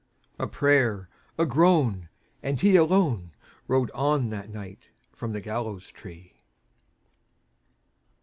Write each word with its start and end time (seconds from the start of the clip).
A 0.39 0.47
prayer, 0.47 1.09
a 1.37 1.45
groan, 1.45 2.09
and 2.41 2.59
he 2.59 2.75
alone 2.75 3.33
Rode 3.67 3.91
on 3.91 4.31
that 4.31 4.49
night 4.49 4.89
from 5.13 5.29
the 5.29 5.41
gallows 5.41 5.91
tree. 5.91 6.33